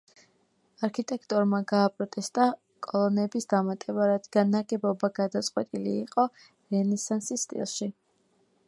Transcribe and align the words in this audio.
არქიტექტორმა 0.85 1.59
გააპროტესტა 1.71 2.47
კოლონების 2.87 3.47
დამატება, 3.55 4.09
რადგან 4.13 4.51
ნაგებობა 4.55 5.11
გადაწყვეტილი 5.21 5.95
იყო 6.07 6.29
რენესანსის 6.75 7.47
სტილში. 7.49 7.95